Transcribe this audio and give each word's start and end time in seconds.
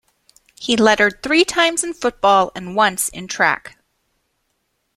He 0.59 0.75
lettered 0.75 1.21
three 1.21 1.45
times 1.45 1.83
in 1.83 1.93
football 1.93 2.51
and 2.55 2.75
once 2.75 3.07
in 3.09 3.27
track. 3.27 3.77